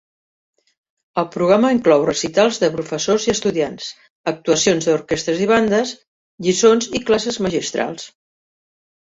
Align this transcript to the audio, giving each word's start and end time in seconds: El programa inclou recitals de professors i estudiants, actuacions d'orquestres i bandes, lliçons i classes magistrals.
El 1.21 1.25
programa 1.33 1.69
inclou 1.75 2.05
recitals 2.07 2.57
de 2.63 2.69
professors 2.77 3.27
i 3.27 3.33
estudiants, 3.33 3.91
actuacions 4.33 4.89
d'orquestres 4.89 5.45
i 5.47 5.49
bandes, 5.53 5.93
lliçons 6.49 6.91
i 6.99 7.05
classes 7.13 7.41
magistrals. 7.49 8.11